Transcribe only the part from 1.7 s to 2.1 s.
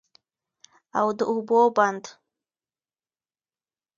بند